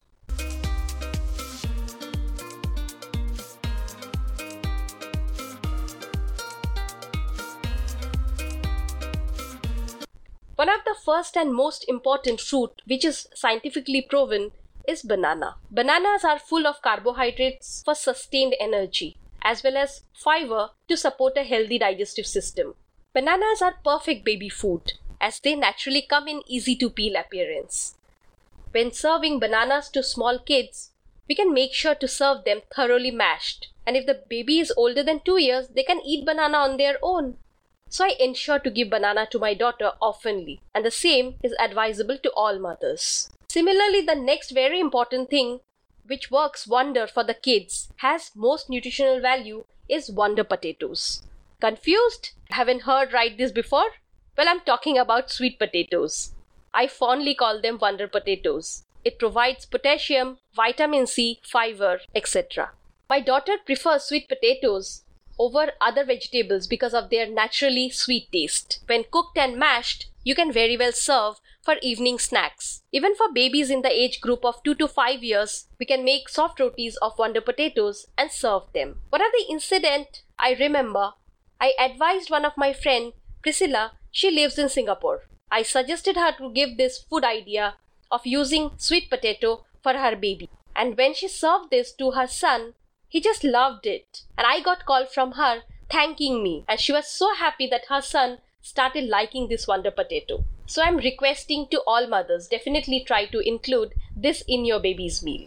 One 10.54 10.70
of 10.70 10.80
the 10.86 10.96
first 11.04 11.36
and 11.36 11.52
most 11.52 11.84
important 11.86 12.40
fruit, 12.40 12.80
which 12.86 13.04
is 13.04 13.28
scientifically 13.34 14.00
proven, 14.00 14.52
is 14.88 15.02
banana. 15.02 15.56
Bananas 15.70 16.24
are 16.24 16.38
full 16.38 16.66
of 16.66 16.82
carbohydrates 16.82 17.82
for 17.84 17.94
sustained 17.94 18.54
energy 18.60 19.16
as 19.42 19.62
well 19.62 19.76
as 19.76 20.02
fiber 20.12 20.70
to 20.88 20.96
support 20.96 21.36
a 21.36 21.44
healthy 21.44 21.78
digestive 21.78 22.26
system. 22.26 22.74
Bananas 23.14 23.62
are 23.62 23.76
perfect 23.84 24.24
baby 24.24 24.48
food 24.48 24.94
as 25.20 25.40
they 25.40 25.54
naturally 25.54 26.02
come 26.02 26.28
in 26.28 26.42
easy 26.46 26.76
to 26.76 26.90
peel 26.90 27.16
appearance. 27.16 27.94
When 28.72 28.92
serving 28.92 29.38
bananas 29.38 29.88
to 29.90 30.02
small 30.02 30.38
kids, 30.38 30.90
we 31.28 31.34
can 31.34 31.54
make 31.54 31.72
sure 31.72 31.94
to 31.94 32.08
serve 32.08 32.44
them 32.44 32.60
thoroughly 32.74 33.10
mashed. 33.10 33.68
And 33.86 33.96
if 33.96 34.04
the 34.04 34.22
baby 34.28 34.58
is 34.58 34.72
older 34.76 35.02
than 35.02 35.20
2 35.20 35.38
years, 35.38 35.68
they 35.68 35.82
can 35.82 36.00
eat 36.04 36.26
banana 36.26 36.58
on 36.58 36.76
their 36.76 36.98
own. 37.02 37.36
So 37.88 38.04
I 38.04 38.16
ensure 38.18 38.58
to 38.58 38.70
give 38.70 38.90
banana 38.90 39.28
to 39.30 39.38
my 39.38 39.54
daughter 39.54 39.92
oftenly, 40.02 40.60
and 40.74 40.84
the 40.84 40.90
same 40.90 41.36
is 41.42 41.54
advisable 41.60 42.18
to 42.18 42.32
all 42.32 42.58
mothers. 42.58 43.30
Similarly, 43.56 44.02
the 44.02 44.14
next 44.14 44.50
very 44.50 44.78
important 44.78 45.30
thing 45.30 45.60
which 46.06 46.30
works 46.30 46.66
wonder 46.66 47.06
for 47.06 47.24
the 47.24 47.32
kids 47.32 47.88
has 48.00 48.30
most 48.34 48.68
nutritional 48.68 49.18
value 49.18 49.64
is 49.88 50.10
wonder 50.10 50.44
potatoes. 50.44 51.22
Confused? 51.58 52.32
Haven't 52.50 52.82
heard 52.82 53.14
right 53.14 53.34
this 53.38 53.52
before? 53.52 53.92
Well, 54.36 54.46
I'm 54.46 54.60
talking 54.60 54.98
about 54.98 55.30
sweet 55.30 55.58
potatoes. 55.58 56.34
I 56.74 56.86
fondly 56.86 57.34
call 57.34 57.62
them 57.62 57.78
wonder 57.78 58.06
potatoes. 58.06 58.84
It 59.06 59.18
provides 59.18 59.64
potassium, 59.64 60.36
vitamin 60.54 61.06
C, 61.06 61.40
fiber, 61.42 62.00
etc. 62.14 62.72
My 63.08 63.20
daughter 63.20 63.54
prefers 63.64 64.04
sweet 64.04 64.28
potatoes 64.28 65.02
over 65.38 65.72
other 65.80 66.04
vegetables 66.04 66.66
because 66.66 66.92
of 66.92 67.08
their 67.08 67.26
naturally 67.26 67.88
sweet 67.88 68.30
taste. 68.30 68.80
When 68.84 69.04
cooked 69.10 69.38
and 69.38 69.56
mashed, 69.56 70.10
you 70.24 70.34
can 70.34 70.52
very 70.52 70.76
well 70.76 70.92
serve 70.92 71.40
for 71.66 71.76
evening 71.82 72.16
snacks. 72.16 72.82
Even 72.92 73.16
for 73.16 73.32
babies 73.32 73.70
in 73.70 73.82
the 73.82 73.90
age 73.92 74.20
group 74.20 74.44
of 74.44 74.62
2 74.62 74.76
to 74.76 74.86
5 74.86 75.24
years, 75.24 75.66
we 75.80 75.84
can 75.84 76.04
make 76.04 76.28
soft 76.28 76.60
rotis 76.60 76.96
of 77.02 77.18
wonder 77.18 77.40
potatoes 77.40 78.06
and 78.16 78.30
serve 78.30 78.62
them. 78.72 79.00
One 79.10 79.20
of 79.20 79.32
the 79.32 79.46
incident 79.50 80.22
I 80.38 80.54
remember, 80.60 81.14
I 81.60 81.72
advised 81.78 82.30
one 82.30 82.44
of 82.44 82.56
my 82.56 82.72
friend 82.72 83.12
Priscilla, 83.42 83.92
she 84.12 84.30
lives 84.30 84.58
in 84.58 84.68
Singapore. 84.68 85.22
I 85.50 85.62
suggested 85.62 86.16
her 86.16 86.32
to 86.38 86.52
give 86.52 86.76
this 86.76 86.98
food 86.98 87.24
idea 87.24 87.74
of 88.12 88.26
using 88.26 88.70
sweet 88.76 89.10
potato 89.10 89.64
for 89.82 89.94
her 89.94 90.14
baby. 90.14 90.48
And 90.76 90.96
when 90.96 91.14
she 91.14 91.26
served 91.26 91.70
this 91.70 91.92
to 91.94 92.12
her 92.12 92.28
son, 92.28 92.74
he 93.08 93.20
just 93.20 93.42
loved 93.42 93.86
it. 93.86 94.22
And 94.38 94.46
I 94.46 94.60
got 94.60 94.86
call 94.86 95.06
from 95.06 95.32
her 95.32 95.62
thanking 95.90 96.44
me. 96.44 96.64
And 96.68 96.78
she 96.78 96.92
was 96.92 97.08
so 97.08 97.34
happy 97.34 97.66
that 97.70 97.86
her 97.88 98.02
son 98.02 98.38
started 98.60 99.08
liking 99.08 99.48
this 99.48 99.66
wonder 99.66 99.90
potato. 99.90 100.44
So 100.68 100.82
I'm 100.82 100.96
requesting 100.96 101.68
to 101.70 101.80
all 101.86 102.08
mothers 102.08 102.48
definitely 102.48 103.04
try 103.06 103.26
to 103.26 103.38
include 103.38 103.94
this 104.16 104.42
in 104.48 104.64
your 104.64 104.80
baby's 104.80 105.22
meal. 105.22 105.46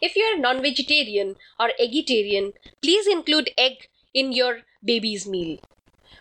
If 0.00 0.16
you 0.16 0.22
are 0.24 0.38
non-vegetarian 0.38 1.36
or 1.58 1.70
eggitarian, 1.80 2.52
please 2.80 3.08
include 3.08 3.50
egg 3.58 3.88
in 4.12 4.32
your 4.32 4.60
baby's 4.84 5.26
meal. 5.26 5.58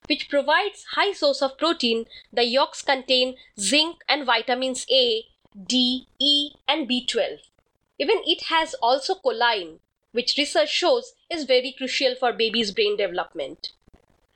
Which 0.08 0.30
provides 0.30 0.86
high 0.96 1.14
source 1.14 1.42
of 1.44 1.58
protein, 1.58 2.06
the 2.32 2.46
yolks 2.46 2.82
contain 2.82 3.36
zinc 3.60 3.98
and 4.10 4.26
vitamins 4.26 4.88
A, 4.90 5.26
D, 5.68 6.08
E 6.20 6.54
and 6.68 6.90
B12. 6.90 7.53
Even 8.00 8.22
it 8.26 8.44
has 8.44 8.74
also 8.76 9.16
choline, 9.16 9.80
which 10.12 10.38
research 10.38 10.70
shows 10.70 11.14
is 11.30 11.44
very 11.44 11.74
crucial 11.78 12.16
for 12.16 12.32
baby's 12.32 12.72
brain 12.72 12.96
development. 12.98 13.74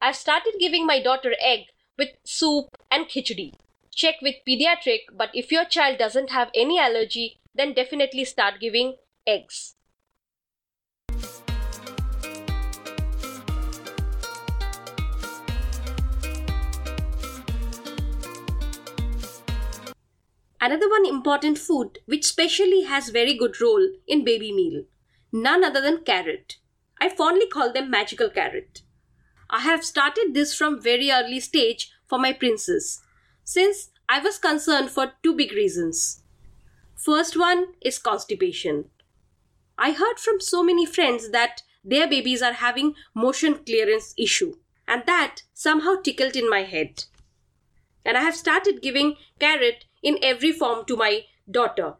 I've 0.01 0.15
started 0.15 0.55
giving 0.59 0.85
my 0.85 1.01
daughter 1.01 1.35
egg 1.39 1.67
with 1.97 2.09
soup 2.23 2.77
and 2.91 3.07
khichdi. 3.07 3.53
Check 3.95 4.15
with 4.21 4.35
pediatric, 4.47 5.05
but 5.11 5.31
if 5.33 5.51
your 5.51 5.65
child 5.65 5.97
doesn't 5.97 6.31
have 6.31 6.51
any 6.53 6.79
allergy, 6.79 7.39
then 7.55 7.73
definitely 7.73 8.25
start 8.25 8.59
giving 8.59 8.97
eggs. 9.25 9.76
Another 20.59 20.89
one 20.89 21.05
important 21.05 21.57
food 21.57 21.99
which 22.05 22.25
specially 22.25 22.83
has 22.83 23.09
very 23.09 23.35
good 23.35 23.61
role 23.61 23.87
in 24.07 24.23
baby 24.23 24.51
meal, 24.51 24.85
none 25.31 25.63
other 25.63 25.81
than 25.81 26.03
carrot. 26.03 26.57
I 26.99 27.09
fondly 27.09 27.47
call 27.47 27.71
them 27.71 27.91
magical 27.91 28.29
carrot. 28.29 28.81
I 29.49 29.59
have 29.61 29.85
started 29.85 30.33
this 30.33 30.55
from 30.55 30.81
very 30.81 31.11
early 31.11 31.39
stage 31.39 31.91
for 32.07 32.17
my 32.17 32.33
princess 32.33 33.01
since 33.43 33.91
I 34.09 34.19
was 34.19 34.37
concerned 34.37 34.89
for 34.89 35.13
two 35.21 35.35
big 35.35 35.51
reasons. 35.51 36.23
First 36.95 37.37
one 37.37 37.73
is 37.81 37.99
constipation. 37.99 38.85
I 39.77 39.91
heard 39.91 40.17
from 40.17 40.41
so 40.41 40.63
many 40.63 40.85
friends 40.85 41.29
that 41.29 41.61
their 41.83 42.07
babies 42.07 42.41
are 42.41 42.53
having 42.53 42.95
motion 43.13 43.63
clearance 43.63 44.13
issue 44.17 44.55
and 44.87 45.03
that 45.05 45.43
somehow 45.53 45.95
tickled 46.01 46.35
in 46.35 46.49
my 46.49 46.63
head. 46.63 47.05
And 48.03 48.17
I 48.17 48.21
have 48.21 48.35
started 48.35 48.81
giving 48.81 49.15
carrot 49.39 49.85
in 50.07 50.17
every 50.21 50.53
form 50.53 50.85
to 50.85 50.95
my 50.95 51.25
daughter. 51.51 51.95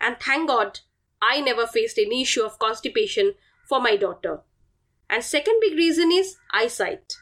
And 0.00 0.16
thank 0.20 0.48
God 0.48 0.80
I 1.22 1.40
never 1.40 1.68
faced 1.68 1.98
any 1.98 2.22
issue 2.22 2.42
of 2.42 2.58
constipation 2.58 3.34
for 3.68 3.80
my 3.80 3.96
daughter. 3.96 4.40
And 5.08 5.22
second 5.22 5.60
big 5.60 5.74
reason 5.74 6.10
is 6.10 6.36
eyesight. 6.52 7.14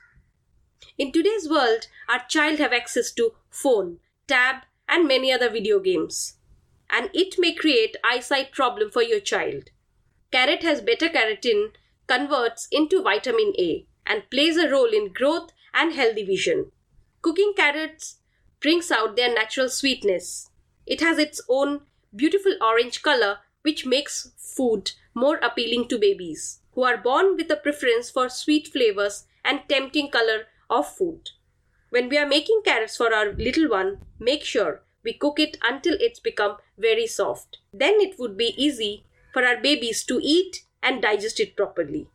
In 0.96 1.12
today's 1.12 1.50
world, 1.50 1.88
our 2.08 2.22
child 2.28 2.58
have 2.60 2.72
access 2.72 3.12
to 3.12 3.34
phone, 3.50 3.98
tab 4.26 4.62
and 4.88 5.06
many 5.06 5.30
other 5.30 5.50
video 5.50 5.78
games. 5.80 6.38
And 6.88 7.10
it 7.12 7.34
may 7.38 7.52
create 7.52 7.96
eyesight 8.02 8.52
problem 8.52 8.90
for 8.90 9.02
your 9.02 9.20
child. 9.20 9.64
Carrot 10.30 10.62
has 10.62 10.80
beta 10.80 11.10
carotene, 11.10 11.72
converts 12.06 12.68
into 12.72 13.02
vitamin 13.02 13.52
A, 13.58 13.84
and 14.06 14.30
plays 14.30 14.56
a 14.56 14.70
role 14.70 14.94
in 14.94 15.12
growth 15.12 15.50
and 15.74 15.92
healthy 15.92 16.24
vision. 16.24 16.72
Cooking 17.20 17.52
carrots 17.54 18.16
brings 18.62 18.90
out 18.90 19.16
their 19.16 19.34
natural 19.34 19.68
sweetness. 19.68 20.50
It 20.86 21.00
has 21.00 21.18
its 21.18 21.40
own 21.48 21.82
beautiful 22.14 22.54
orange 22.60 23.02
color, 23.02 23.38
which 23.62 23.84
makes 23.84 24.32
food 24.38 24.92
more 25.14 25.36
appealing 25.36 25.88
to 25.88 25.98
babies 25.98 26.60
who 26.74 26.84
are 26.84 26.96
born 26.96 27.36
with 27.36 27.50
a 27.50 27.56
preference 27.56 28.10
for 28.10 28.28
sweet 28.28 28.68
flavors 28.68 29.26
and 29.44 29.60
tempting 29.68 30.10
color 30.10 30.46
of 30.70 30.88
food. 30.88 31.30
When 31.90 32.08
we 32.08 32.16
are 32.16 32.26
making 32.26 32.62
carrots 32.64 32.96
for 32.96 33.12
our 33.12 33.32
little 33.32 33.68
one, 33.68 33.98
make 34.18 34.44
sure 34.44 34.82
we 35.04 35.12
cook 35.12 35.38
it 35.38 35.58
until 35.62 35.96
it's 36.00 36.20
become 36.20 36.56
very 36.78 37.06
soft. 37.06 37.58
Then 37.72 37.94
it 38.00 38.18
would 38.18 38.36
be 38.36 38.54
easy 38.56 39.04
for 39.32 39.44
our 39.44 39.60
babies 39.60 40.04
to 40.04 40.20
eat 40.22 40.64
and 40.82 41.02
digest 41.02 41.40
it 41.40 41.56
properly. 41.56 42.08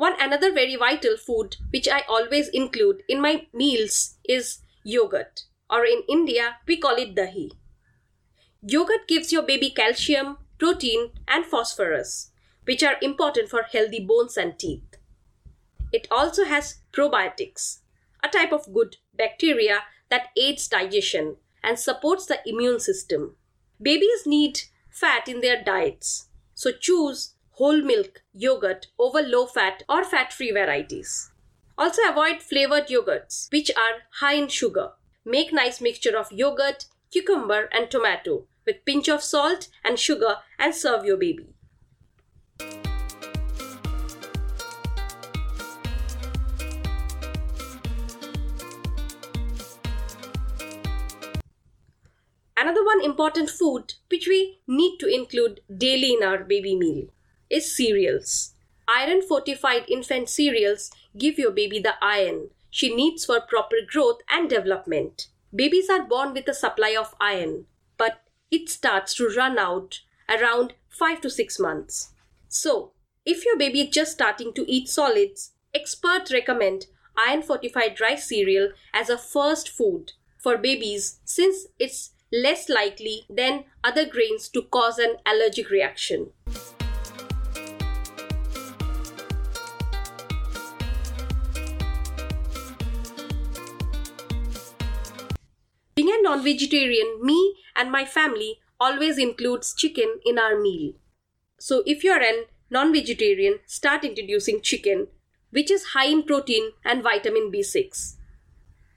One 0.00 0.14
another 0.18 0.50
very 0.50 0.76
vital 0.76 1.18
food 1.18 1.56
which 1.68 1.86
I 1.86 2.04
always 2.08 2.48
include 2.48 3.02
in 3.06 3.20
my 3.20 3.46
meals 3.52 4.16
is 4.24 4.60
yogurt, 4.82 5.42
or 5.68 5.84
in 5.84 6.04
India 6.08 6.56
we 6.66 6.78
call 6.78 6.96
it 6.96 7.14
dahi. 7.14 7.50
Yogurt 8.62 9.06
gives 9.06 9.30
your 9.30 9.42
baby 9.42 9.68
calcium, 9.68 10.38
protein, 10.56 11.10
and 11.28 11.44
phosphorus, 11.44 12.30
which 12.64 12.82
are 12.82 12.96
important 13.02 13.50
for 13.50 13.64
healthy 13.64 14.00
bones 14.00 14.38
and 14.38 14.58
teeth. 14.58 14.96
It 15.92 16.08
also 16.10 16.44
has 16.46 16.78
probiotics, 16.94 17.80
a 18.24 18.28
type 18.28 18.52
of 18.52 18.72
good 18.72 18.96
bacteria 19.14 19.80
that 20.08 20.28
aids 20.34 20.66
digestion 20.66 21.36
and 21.62 21.78
supports 21.78 22.24
the 22.24 22.38
immune 22.46 22.80
system. 22.80 23.36
Babies 23.82 24.24
need 24.24 24.62
fat 24.88 25.28
in 25.28 25.42
their 25.42 25.62
diets, 25.62 26.28
so 26.54 26.72
choose 26.72 27.34
whole 27.60 27.82
milk 27.82 28.22
yogurt 28.32 28.86
over 28.98 29.20
low 29.20 29.44
fat 29.44 29.82
or 29.86 30.02
fat 30.02 30.32
free 30.32 30.50
varieties. 30.50 31.30
Also 31.76 32.00
avoid 32.08 32.40
flavored 32.40 32.86
yogurts 32.86 33.52
which 33.52 33.70
are 33.76 33.96
high 34.20 34.32
in 34.32 34.48
sugar. 34.48 34.92
Make 35.26 35.52
nice 35.52 35.78
mixture 35.78 36.16
of 36.16 36.32
yogurt, 36.32 36.86
cucumber 37.10 37.68
and 37.70 37.90
tomato 37.90 38.46
with 38.64 38.86
pinch 38.86 39.10
of 39.10 39.22
salt 39.22 39.68
and 39.84 39.98
sugar 39.98 40.36
and 40.58 40.74
serve 40.74 41.04
your 41.04 41.18
baby. 41.18 41.52
Another 52.56 52.84
one 52.86 53.04
important 53.04 53.50
food 53.50 53.94
which 54.08 54.26
we 54.26 54.60
need 54.66 54.96
to 54.98 55.06
include 55.06 55.60
daily 55.76 56.14
in 56.14 56.22
our 56.22 56.42
baby 56.42 56.74
meal 56.74 57.08
is 57.50 57.76
cereals. 57.76 58.54
Iron 58.88 59.22
fortified 59.22 59.84
infant 59.88 60.28
cereals 60.28 60.90
give 61.18 61.38
your 61.38 61.50
baby 61.50 61.78
the 61.78 61.94
iron 62.02 62.50
she 62.70 62.94
needs 62.94 63.24
for 63.24 63.40
proper 63.40 63.76
growth 63.86 64.20
and 64.30 64.48
development. 64.48 65.26
Babies 65.54 65.90
are 65.90 66.04
born 66.04 66.32
with 66.32 66.46
a 66.48 66.54
supply 66.54 66.94
of 66.98 67.14
iron, 67.20 67.66
but 67.98 68.22
it 68.50 68.68
starts 68.68 69.14
to 69.16 69.28
run 69.28 69.58
out 69.58 70.00
around 70.28 70.74
5 70.88 71.20
to 71.22 71.30
6 71.30 71.58
months. 71.58 72.12
So, 72.48 72.92
if 73.26 73.44
your 73.44 73.58
baby 73.58 73.82
is 73.82 73.90
just 73.90 74.12
starting 74.12 74.52
to 74.54 74.70
eat 74.70 74.88
solids, 74.88 75.52
experts 75.74 76.32
recommend 76.32 76.86
iron 77.16 77.42
fortified 77.42 78.00
rice 78.00 78.28
cereal 78.28 78.70
as 78.94 79.10
a 79.10 79.18
first 79.18 79.68
food 79.68 80.12
for 80.38 80.56
babies 80.56 81.18
since 81.24 81.66
it's 81.78 82.12
less 82.32 82.68
likely 82.68 83.24
than 83.28 83.64
other 83.82 84.06
grains 84.06 84.48
to 84.50 84.62
cause 84.62 84.98
an 84.98 85.16
allergic 85.26 85.68
reaction. 85.70 86.30
Non 96.22 96.42
vegetarian, 96.42 97.18
me 97.22 97.56
and 97.76 97.90
my 97.90 98.04
family 98.04 98.58
always 98.78 99.18
includes 99.18 99.74
chicken 99.74 100.20
in 100.24 100.38
our 100.38 100.58
meal. 100.58 100.92
So 101.58 101.82
if 101.86 102.02
you're 102.02 102.22
an 102.22 102.44
non-vegetarian, 102.70 103.58
start 103.66 104.04
introducing 104.04 104.62
chicken, 104.62 105.08
which 105.50 105.70
is 105.70 105.86
high 105.92 106.06
in 106.06 106.22
protein 106.22 106.70
and 106.84 107.02
vitamin 107.02 107.50
B6. 107.52 108.16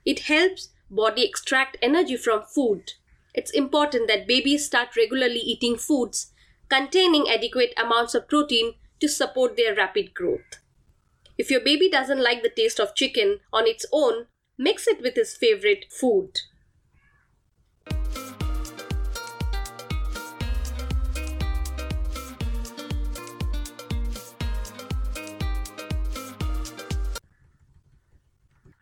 It 0.06 0.20
helps 0.20 0.70
body 0.89 1.25
extract 1.25 1.77
energy 1.82 2.15
from 2.15 2.44
food. 2.44 2.92
It's 3.34 3.51
important 3.51 4.08
that 4.08 4.27
babies 4.27 4.65
start 4.65 4.96
regularly 4.96 5.39
eating 5.39 5.75
foods 5.75 6.32
containing 6.70 7.27
adequate 7.27 7.74
amounts 7.84 8.13
of 8.13 8.30
protein 8.30 8.75
to 9.00 9.10
support 9.10 9.58
their 9.58 9.75
rapid 9.75 10.13
growth. 10.13 10.60
If 11.38 11.50
your 11.50 11.62
baby 11.62 11.89
doesn't 11.89 12.24
like 12.24 12.44
the 12.44 12.50
taste 12.50 12.80
of 12.80 12.96
chicken 12.96 13.39
on 13.51 13.65
its 13.65 13.86
own, 13.92 14.27
mix 14.58 14.88
it 14.88 15.01
with 15.01 15.15
his 15.15 15.36
favorite 15.36 15.86
food. 15.89 16.39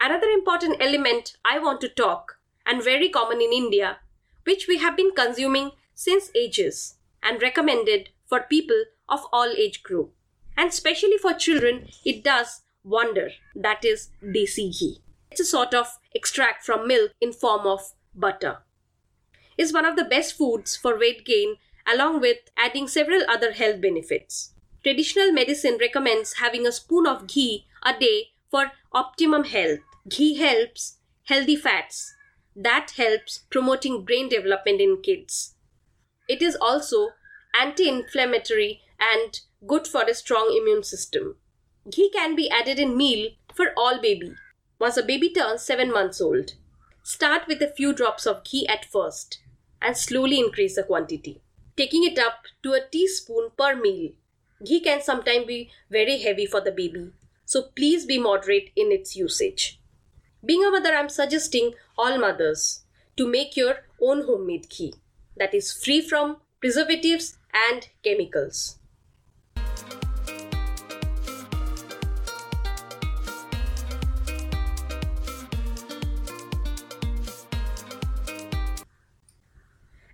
Another 0.03 0.29
important 0.29 0.81
element 0.81 1.37
I 1.45 1.59
want 1.59 1.79
to 1.81 1.87
talk, 1.87 2.39
and 2.65 2.83
very 2.83 3.07
common 3.07 3.39
in 3.39 3.53
India, 3.53 3.99
which 4.45 4.67
we 4.67 4.79
have 4.79 4.97
been 4.97 5.11
consuming 5.15 5.73
since 5.93 6.31
ages 6.35 6.95
and 7.21 7.39
recommended 7.39 8.09
for 8.25 8.39
people 8.39 8.85
of 9.07 9.27
all 9.31 9.53
age 9.55 9.83
group. 9.83 10.11
And 10.57 10.69
especially 10.69 11.19
for 11.19 11.33
children, 11.33 11.89
it 12.03 12.23
does 12.23 12.61
wonder. 12.83 13.29
That 13.53 13.85
is 13.85 14.09
desi 14.23 14.79
ghee. 14.79 15.01
It's 15.29 15.41
a 15.41 15.45
sort 15.45 15.75
of 15.75 15.99
extract 16.15 16.65
from 16.65 16.87
milk 16.87 17.11
in 17.21 17.31
form 17.31 17.67
of 17.67 17.93
butter. 18.15 18.63
Is 19.55 19.71
one 19.71 19.85
of 19.85 19.97
the 19.97 20.05
best 20.05 20.35
foods 20.35 20.75
for 20.75 20.97
weight 20.97 21.25
gain 21.25 21.57
along 21.85 22.21
with 22.21 22.37
adding 22.57 22.87
several 22.87 23.21
other 23.29 23.51
health 23.51 23.79
benefits. 23.81 24.53
Traditional 24.81 25.31
medicine 25.31 25.77
recommends 25.79 26.39
having 26.39 26.65
a 26.65 26.71
spoon 26.71 27.05
of 27.05 27.27
ghee 27.27 27.67
a 27.83 27.93
day 27.93 28.29
for 28.49 28.71
optimum 28.91 29.43
health 29.43 29.79
Ghee 30.09 30.35
helps 30.35 30.97
healthy 31.25 31.55
fats. 31.55 32.15
That 32.55 32.91
helps 32.97 33.39
promoting 33.49 34.03
brain 34.03 34.29
development 34.29 34.81
in 34.81 35.01
kids. 35.01 35.55
It 36.27 36.41
is 36.41 36.55
also 36.55 37.09
anti 37.59 37.87
inflammatory 37.87 38.81
and 38.99 39.39
good 39.67 39.87
for 39.87 40.03
a 40.03 40.15
strong 40.15 40.55
immune 40.57 40.83
system. 40.83 41.35
Ghee 41.89 42.09
can 42.09 42.35
be 42.35 42.49
added 42.49 42.79
in 42.79 42.97
meal 42.97 43.29
for 43.53 43.73
all 43.77 44.01
baby 44.01 44.33
once 44.79 44.97
a 44.97 45.03
baby 45.03 45.29
turns 45.29 45.61
7 45.61 45.91
months 45.91 46.19
old. 46.19 46.53
Start 47.03 47.47
with 47.47 47.61
a 47.61 47.71
few 47.71 47.93
drops 47.93 48.25
of 48.25 48.43
ghee 48.43 48.67
at 48.67 48.85
first 48.85 49.39
and 49.81 49.95
slowly 49.95 50.39
increase 50.39 50.75
the 50.75 50.83
quantity, 50.83 51.41
taking 51.77 52.03
it 52.03 52.17
up 52.17 52.45
to 52.63 52.73
a 52.73 52.87
teaspoon 52.91 53.51
per 53.55 53.75
meal. 53.75 54.13
Ghee 54.65 54.79
can 54.79 55.01
sometimes 55.03 55.45
be 55.45 55.69
very 55.91 56.17
heavy 56.19 56.47
for 56.47 56.61
the 56.61 56.71
baby, 56.71 57.11
so 57.45 57.69
please 57.75 58.07
be 58.07 58.17
moderate 58.17 58.71
in 58.75 58.91
its 58.91 59.15
usage. 59.15 59.80
Being 60.43 60.65
a 60.65 60.71
mother, 60.71 60.95
I'm 60.95 61.09
suggesting 61.09 61.75
all 61.99 62.17
mothers 62.17 62.83
to 63.15 63.27
make 63.27 63.55
your 63.55 63.85
own 64.01 64.25
homemade 64.25 64.67
ghee 64.69 64.95
that 65.37 65.53
is 65.53 65.71
free 65.71 66.01
from 66.01 66.37
preservatives 66.59 67.37
and 67.53 67.87
chemicals. 68.03 68.79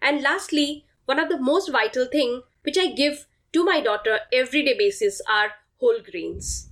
And 0.02 0.22
lastly, 0.22 0.86
one 1.06 1.20
of 1.20 1.30
the 1.30 1.40
most 1.40 1.72
vital 1.72 2.06
thing 2.06 2.42
which 2.63 2.78
I 2.78 2.88
give 2.88 3.28
to 3.54 3.63
my 3.63 3.80
daughter 3.80 4.20
everyday 4.34 4.78
basis 4.78 5.22
are 5.30 5.52
whole 5.80 6.00
grains 6.02 6.70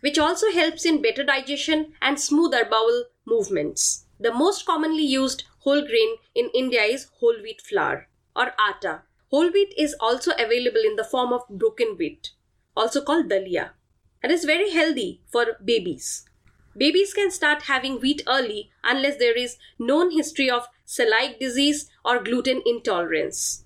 which 0.00 0.18
also 0.18 0.50
helps 0.50 0.84
in 0.84 1.02
better 1.02 1.24
digestion 1.24 1.92
and 2.00 2.20
smoother 2.20 2.64
bowel 2.64 3.04
movements. 3.26 4.04
The 4.20 4.32
most 4.32 4.66
commonly 4.66 5.04
used 5.04 5.44
whole 5.60 5.80
grain 5.86 6.16
in 6.34 6.50
India 6.54 6.82
is 6.82 7.10
whole 7.20 7.36
wheat 7.42 7.60
flour 7.60 8.08
or 8.34 8.52
atta. 8.58 9.02
Whole 9.30 9.50
wheat 9.50 9.74
is 9.76 9.94
also 10.00 10.32
available 10.32 10.80
in 10.84 10.96
the 10.96 11.04
form 11.04 11.32
of 11.32 11.42
broken 11.50 11.96
wheat, 11.98 12.30
also 12.76 13.02
called 13.02 13.28
dalia, 13.28 13.70
and 14.22 14.32
is 14.32 14.44
very 14.44 14.70
healthy 14.70 15.20
for 15.26 15.56
babies. 15.64 16.24
Babies 16.76 17.12
can 17.12 17.30
start 17.30 17.62
having 17.62 18.00
wheat 18.00 18.22
early 18.26 18.70
unless 18.84 19.18
there 19.18 19.36
is 19.36 19.58
known 19.78 20.12
history 20.12 20.48
of 20.48 20.68
celiac 20.86 21.38
disease 21.38 21.90
or 22.04 22.22
gluten 22.22 22.62
intolerance. 22.64 23.64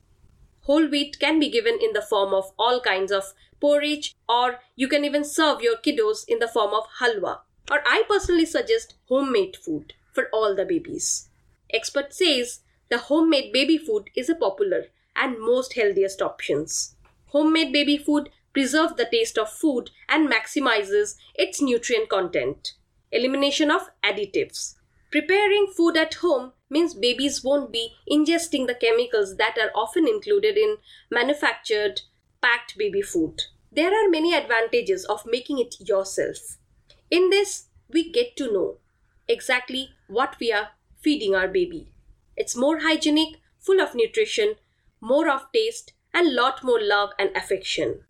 Whole 0.63 0.87
wheat 0.89 1.19
can 1.21 1.39
be 1.39 1.51
given 1.51 1.79
in 1.81 1.93
the 1.93 2.03
form 2.03 2.33
of 2.33 2.53
all 2.59 2.81
kinds 2.81 3.13
of 3.13 3.35
porridge, 3.63 4.15
or 4.29 4.59
you 4.77 4.89
can 4.89 5.05
even 5.05 5.25
serve 5.25 5.63
your 5.63 5.77
kiddos 5.77 6.25
in 6.29 6.41
the 6.41 6.49
form 6.49 6.75
of 6.75 6.85
halwa. 7.01 7.39
Or 7.71 7.81
I 7.87 8.03
personally 8.09 8.45
suggest 8.45 8.95
homemade 9.09 9.57
food 9.57 9.95
for 10.13 10.29
all 10.33 10.55
the 10.55 10.65
babies. 10.65 11.29
Expert 11.73 12.13
says 12.13 12.61
the 12.91 12.99
homemade 12.99 13.53
baby 13.53 13.79
food 13.79 14.11
is 14.15 14.29
a 14.29 14.35
popular 14.35 14.87
and 15.17 15.41
most 15.41 15.75
healthiest 15.75 16.21
options. 16.21 16.97
Homemade 17.29 17.73
baby 17.73 17.97
food 17.97 18.29
preserves 18.53 18.97
the 18.97 19.09
taste 19.11 19.39
of 19.39 19.49
food 19.49 19.91
and 20.09 20.31
maximizes 20.31 21.17
its 21.35 21.63
nutrient 21.63 22.09
content. 22.09 22.73
Elimination 23.11 23.71
of 23.71 23.91
additives. 24.05 24.75
Preparing 25.11 25.67
food 25.77 25.97
at 25.97 26.15
home 26.15 26.53
means 26.69 26.95
babies 26.95 27.45
won't 27.45 27.71
be 27.71 27.95
ingesting 28.11 28.67
the 28.67 28.75
chemicals 28.75 29.37
that 29.37 29.57
are 29.59 29.71
often 29.75 30.09
included 30.09 30.57
in 30.57 30.79
manufactured 31.11 32.01
packed 32.43 32.77
baby 32.77 33.03
food. 33.03 33.43
There 33.71 33.93
are 33.95 34.11
many 34.11 34.35
advantages 34.35 35.05
of 35.05 35.25
making 35.25 35.59
it 35.59 35.77
yourself. 35.81 36.59
In 37.11 37.31
this, 37.31 37.69
we 37.89 38.11
get 38.11 38.37
to 38.37 38.53
know 38.53 38.79
exactly 39.29 39.91
what 40.09 40.37
we 40.41 40.53
are 40.53 40.71
feeding 41.01 41.35
our 41.35 41.49
baby. 41.49 41.89
It's 42.37 42.57
more 42.57 42.81
hygienic, 42.81 43.37
full 43.59 43.81
of 43.81 43.95
nutrition, 43.95 44.57
more 45.01 45.31
of 45.31 45.51
taste, 45.53 45.93
and 46.13 46.35
lot 46.35 46.63
more 46.63 46.81
love 46.81 47.11
and 47.19 47.35
affection. 47.37 48.01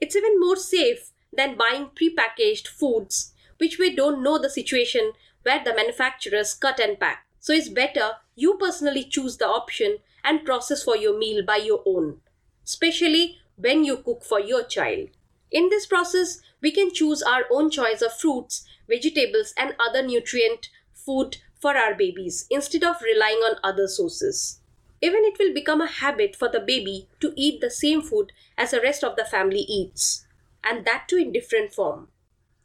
It's 0.00 0.16
even 0.16 0.38
more 0.40 0.56
safe 0.56 1.12
than 1.32 1.56
buying 1.56 1.90
prepackaged 1.94 2.66
foods 2.66 3.32
which 3.58 3.78
we 3.78 3.94
don't 3.94 4.22
know 4.22 4.38
the 4.38 4.50
situation 4.50 5.12
where 5.42 5.62
the 5.62 5.74
manufacturers 5.74 6.54
cut 6.54 6.80
and 6.80 6.98
pack. 6.98 7.26
So 7.40 7.52
it's 7.52 7.68
better 7.68 8.12
you 8.34 8.58
personally 8.58 9.04
choose 9.04 9.36
the 9.36 9.46
option 9.46 9.98
and 10.24 10.44
process 10.44 10.82
for 10.82 10.96
your 10.96 11.16
meal 11.18 11.44
by 11.44 11.56
your 11.56 11.82
own, 11.86 12.20
especially 12.64 13.38
when 13.56 13.84
you 13.84 13.96
cook 13.96 14.24
for 14.24 14.40
your 14.40 14.62
child. 14.64 15.08
In 15.50 15.68
this 15.68 15.86
process, 15.86 16.40
we 16.60 16.70
can 16.70 16.92
choose 16.92 17.22
our 17.22 17.44
own 17.50 17.70
choice 17.70 18.02
of 18.02 18.18
fruits, 18.18 18.64
vegetables, 18.88 19.54
and 19.56 19.74
other 19.78 20.02
nutrient 20.02 20.68
food 20.92 21.38
for 21.58 21.76
our 21.76 21.94
babies 21.94 22.46
instead 22.50 22.84
of 22.84 23.00
relying 23.02 23.38
on 23.38 23.56
other 23.62 23.88
sources. 23.88 24.60
Even 25.00 25.24
it 25.24 25.38
will 25.38 25.54
become 25.54 25.80
a 25.80 25.86
habit 25.86 26.34
for 26.34 26.48
the 26.48 26.60
baby 26.60 27.08
to 27.20 27.32
eat 27.36 27.60
the 27.60 27.70
same 27.70 28.02
food 28.02 28.32
as 28.58 28.70
the 28.70 28.80
rest 28.80 29.04
of 29.04 29.16
the 29.16 29.24
family 29.24 29.60
eats, 29.60 30.26
and 30.64 30.84
that 30.84 31.06
too 31.08 31.16
in 31.16 31.32
different 31.32 31.72
form. 31.72 32.08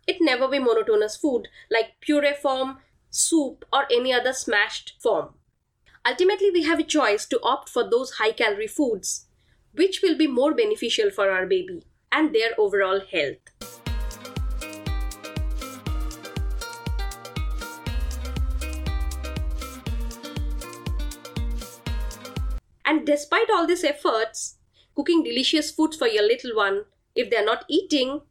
It 0.07 0.17
never 0.19 0.47
be 0.47 0.59
monotonous 0.59 1.15
food 1.15 1.47
like 1.69 1.99
puree 2.01 2.33
form, 2.33 2.79
soup, 3.09 3.65
or 3.71 3.85
any 3.91 4.13
other 4.13 4.33
smashed 4.33 4.95
form. 4.99 5.35
Ultimately, 6.05 6.49
we 6.49 6.63
have 6.63 6.79
a 6.79 6.83
choice 6.83 7.25
to 7.27 7.39
opt 7.43 7.69
for 7.69 7.87
those 7.87 8.13
high 8.13 8.31
calorie 8.31 8.67
foods 8.67 9.27
which 9.73 10.01
will 10.01 10.17
be 10.17 10.27
more 10.27 10.53
beneficial 10.53 11.09
for 11.09 11.29
our 11.31 11.45
baby 11.45 11.83
and 12.11 12.33
their 12.35 12.51
overall 12.57 12.99
health. 13.11 13.37
And 22.85 23.05
despite 23.05 23.49
all 23.49 23.65
these 23.65 23.85
efforts, 23.85 24.57
cooking 24.95 25.23
delicious 25.23 25.71
foods 25.71 25.95
for 25.95 26.07
your 26.07 26.23
little 26.23 26.53
one, 26.55 26.83
if 27.15 27.29
they 27.29 27.37
are 27.37 27.45
not 27.45 27.63
eating, 27.69 28.21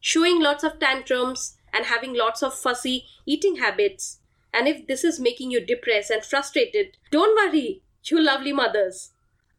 showing 0.00 0.42
lots 0.42 0.64
of 0.64 0.80
tantrums, 0.80 1.56
and 1.72 1.86
having 1.86 2.14
lots 2.14 2.42
of 2.42 2.52
fussy 2.52 3.04
eating 3.24 3.56
habits, 3.56 4.18
and 4.52 4.66
if 4.66 4.88
this 4.88 5.04
is 5.04 5.20
making 5.20 5.52
you 5.52 5.64
depressed 5.64 6.10
and 6.10 6.24
frustrated, 6.24 6.96
don't 7.12 7.36
worry, 7.36 7.82
you 8.04 8.20
lovely 8.20 8.52
mothers. 8.52 9.12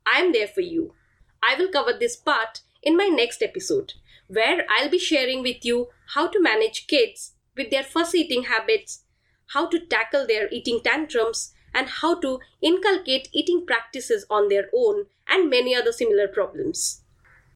I'm 0.06 0.34
there 0.34 0.48
for 0.48 0.60
you. 0.60 0.94
I 1.44 1.56
will 1.56 1.70
cover 1.70 1.94
this 1.94 2.16
part 2.16 2.62
in 2.84 2.98
my 2.98 3.08
next 3.08 3.42
episode, 3.42 3.94
where 4.28 4.66
I'll 4.70 4.90
be 4.90 5.00
sharing 5.00 5.42
with 5.42 5.66
you 5.66 5.90
how 6.14 6.28
to 6.28 6.42
manage 6.42 6.88
kids 6.88 7.34
with 7.56 7.70
their 7.70 7.84
fuss 7.84 8.16
eating 8.16 8.44
habits, 8.44 9.04
how 9.48 9.68
to 9.68 9.80
tackle 9.80 10.26
their 10.26 10.50
eating 10.50 10.82
tantrums, 10.84 11.54
and 11.74 11.88
how 11.88 12.20
to 12.20 12.40
inculcate 12.62 13.30
eating 13.32 13.66
practices 13.66 14.26
on 14.30 14.50
their 14.50 14.70
own, 14.74 15.06
and 15.28 15.50
many 15.50 15.76
other 15.76 15.92
similar 15.92 16.28
problems. 16.28 17.02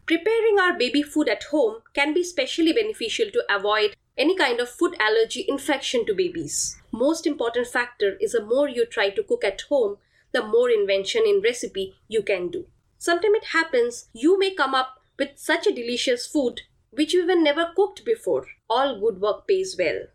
Preparing 0.05 0.59
our 0.59 0.77
baby 0.77 1.01
food 1.01 1.27
at 1.27 1.45
home 1.45 1.81
can 1.93 2.13
be 2.13 2.21
especially 2.21 2.71
beneficial 2.71 3.29
to 3.31 3.43
avoid 3.49 3.95
any 4.17 4.35
kind 4.35 4.59
of 4.59 4.69
food 4.69 4.95
allergy 4.99 5.45
infection 5.47 6.05
to 6.05 6.13
babies. 6.13 6.77
Most 6.91 7.25
important 7.27 7.67
factor 7.67 8.15
is 8.21 8.31
the 8.31 8.45
more 8.45 8.69
you 8.69 8.85
try 8.85 9.09
to 9.09 9.23
cook 9.23 9.43
at 9.43 9.61
home, 9.61 9.97
the 10.31 10.43
more 10.43 10.69
invention 10.69 11.23
in 11.25 11.41
recipe 11.41 11.95
you 12.07 12.21
can 12.21 12.49
do. 12.49 12.65
Sometimes 12.97 13.37
it 13.37 13.45
happens 13.45 14.09
you 14.13 14.37
may 14.39 14.53
come 14.53 14.75
up 14.75 14.99
with 15.17 15.37
such 15.37 15.67
a 15.67 15.73
delicious 15.73 16.27
food 16.27 16.61
which 16.91 17.13
you 17.13 17.23
even 17.23 17.43
never 17.43 17.71
cooked 17.75 18.05
before. 18.05 18.47
All 18.69 18.99
good 18.99 19.19
work 19.21 19.47
pays 19.47 19.75
well. 19.77 20.07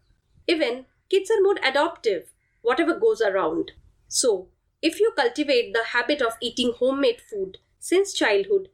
Even 0.47 0.87
kids 1.09 1.31
are 1.31 1.41
more 1.43 1.57
adaptive, 1.63 2.33
whatever 2.63 2.95
goes 2.99 3.21
around. 3.21 3.73
So, 4.09 4.49
if 4.83 4.99
you 5.01 5.13
cultivate 5.17 5.73
the 5.73 5.85
habit 5.93 6.23
of 6.23 6.37
eating 6.41 6.73
homemade 6.79 7.21
food 7.21 7.59
since 7.79 8.13
childhood, 8.13 8.69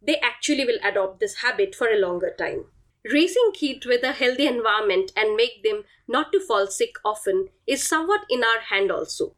they 0.00 0.18
actually 0.20 0.64
will 0.64 0.78
adopt 0.82 1.20
this 1.20 1.36
habit 1.36 1.74
for 1.74 1.88
a 1.88 1.98
longer 1.98 2.34
time. 2.38 2.66
Raising 3.04 3.52
kids 3.54 3.86
with 3.86 4.02
a 4.02 4.12
healthy 4.12 4.46
environment 4.46 5.12
and 5.16 5.36
make 5.36 5.62
them 5.62 5.84
not 6.06 6.32
to 6.32 6.40
fall 6.40 6.66
sick 6.66 6.96
often 7.04 7.48
is 7.66 7.86
somewhat 7.86 8.24
in 8.30 8.44
our 8.44 8.60
hand 8.60 8.90
also. 8.90 9.34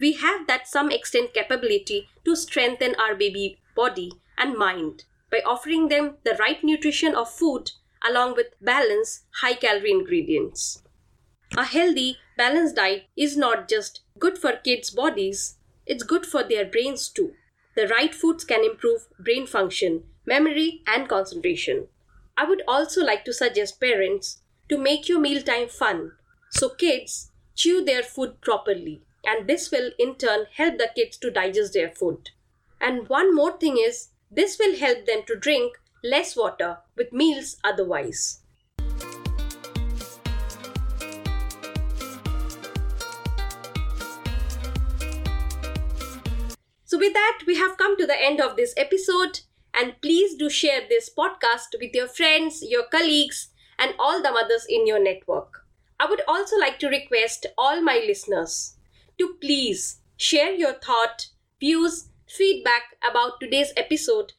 We 0.00 0.12
have 0.14 0.46
that 0.46 0.66
some 0.68 0.90
extent 0.90 1.34
capability 1.34 2.08
to 2.24 2.36
strengthen 2.36 2.94
our 2.96 3.14
baby 3.14 3.58
body 3.74 4.12
and 4.36 4.56
mind 4.56 5.04
by 5.30 5.40
offering 5.46 5.88
them 5.88 6.16
the 6.24 6.36
right 6.38 6.62
nutrition 6.62 7.14
of 7.14 7.30
food 7.30 7.72
along 8.06 8.34
with 8.36 8.54
balanced 8.60 9.24
high 9.40 9.54
calorie 9.54 9.90
ingredients. 9.90 10.82
A 11.56 11.64
healthy, 11.64 12.18
balanced 12.36 12.76
diet 12.76 13.04
is 13.16 13.36
not 13.36 13.68
just 13.68 14.00
good 14.18 14.38
for 14.38 14.52
kids' 14.52 14.90
bodies, 14.90 15.56
it's 15.86 16.02
good 16.02 16.26
for 16.26 16.42
their 16.42 16.64
brains 16.64 17.08
too. 17.08 17.34
The 17.76 17.88
right 17.88 18.14
foods 18.14 18.44
can 18.44 18.64
improve 18.64 19.06
brain 19.18 19.46
function, 19.46 20.04
memory, 20.26 20.82
and 20.86 21.08
concentration. 21.08 21.88
I 22.36 22.44
would 22.44 22.62
also 22.66 23.04
like 23.04 23.24
to 23.24 23.32
suggest 23.32 23.80
parents 23.80 24.42
to 24.68 24.78
make 24.78 25.08
your 25.08 25.20
mealtime 25.20 25.68
fun 25.68 26.12
so 26.50 26.68
kids 26.68 27.32
chew 27.54 27.84
their 27.84 28.02
food 28.02 28.40
properly, 28.40 29.02
and 29.26 29.48
this 29.48 29.70
will 29.70 29.90
in 29.98 30.16
turn 30.16 30.46
help 30.52 30.78
the 30.78 30.90
kids 30.94 31.16
to 31.18 31.30
digest 31.30 31.72
their 31.72 31.90
food. 31.90 32.30
And 32.80 33.08
one 33.08 33.34
more 33.34 33.56
thing 33.58 33.78
is, 33.78 34.08
this 34.30 34.58
will 34.58 34.76
help 34.76 35.06
them 35.06 35.22
to 35.26 35.36
drink 35.36 35.74
less 36.02 36.36
water 36.36 36.78
with 36.96 37.12
meals 37.12 37.56
otherwise. 37.64 38.40
So, 46.84 46.98
with 46.98 47.14
that, 47.14 47.40
we 47.46 47.56
have 47.56 47.76
come 47.76 47.96
to 47.96 48.06
the 48.06 48.20
end 48.20 48.40
of 48.40 48.56
this 48.56 48.74
episode. 48.76 49.40
And 49.76 50.00
please 50.00 50.36
do 50.36 50.48
share 50.48 50.82
this 50.88 51.10
podcast 51.10 51.74
with 51.80 51.92
your 51.94 52.06
friends, 52.06 52.62
your 52.62 52.84
colleagues, 52.84 53.48
and 53.76 53.94
all 53.98 54.22
the 54.22 54.30
mothers 54.30 54.64
in 54.68 54.86
your 54.86 55.02
network. 55.02 55.66
I 55.98 56.06
would 56.06 56.22
also 56.28 56.56
like 56.56 56.78
to 56.80 56.88
request 56.88 57.46
all 57.58 57.80
my 57.80 57.96
listeners 57.96 58.73
to 59.18 59.36
please 59.40 60.00
share 60.16 60.52
your 60.52 60.74
thought, 60.74 61.28
views, 61.60 62.08
feedback 62.26 62.82
about 63.08 63.40
today's 63.40 63.72
episode. 63.76 64.32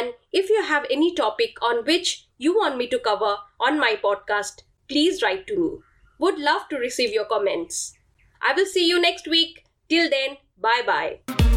And 0.00 0.14
if 0.32 0.48
you 0.48 0.62
have 0.62 0.86
any 0.90 1.14
topic 1.14 1.54
on 1.60 1.84
which 1.84 2.28
you 2.38 2.54
want 2.54 2.76
me 2.76 2.86
to 2.88 2.98
cover 2.98 3.36
on 3.60 3.78
my 3.78 3.98
podcast, 4.02 4.62
please 4.88 5.22
write 5.22 5.46
to 5.48 5.56
me. 5.56 5.78
Would 6.18 6.38
love 6.38 6.68
to 6.70 6.76
receive 6.76 7.12
your 7.12 7.24
comments. 7.24 7.94
I 8.40 8.52
will 8.54 8.66
see 8.66 8.86
you 8.88 9.00
next 9.00 9.26
week. 9.26 9.64
Till 9.88 10.08
then, 10.08 10.36
bye 10.58 10.82
bye. 10.86 11.51